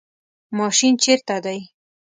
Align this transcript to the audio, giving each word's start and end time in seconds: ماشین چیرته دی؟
ماشین 0.57 0.93
چیرته 1.03 1.37
دی؟ 1.43 1.59